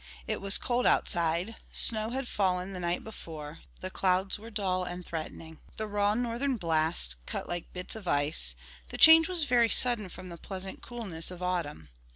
It 0.25 0.41
was 0.41 0.57
cold 0.57 0.87
outside; 0.87 1.57
snow 1.71 2.09
had 2.09 2.27
fallen 2.27 2.73
the 2.73 2.79
night 2.79 3.03
before; 3.03 3.59
the 3.81 3.91
clouds 3.91 4.39
were 4.39 4.49
dull 4.49 4.83
and 4.83 5.05
threatening. 5.05 5.59
The 5.77 5.85
raw 5.85 6.15
northern 6.15 6.57
blasts 6.57 7.17
cut 7.27 7.47
like 7.47 7.71
bits 7.71 7.95
of 7.95 8.07
ice; 8.07 8.55
the 8.89 8.97
change 8.97 9.27
was 9.29 9.43
very 9.43 9.69
sudden 9.69 10.09
from 10.09 10.29
the 10.29 10.37
pleasant 10.39 10.81
coolness 10.81 11.29
of 11.29 11.43
autumn. 11.43 11.89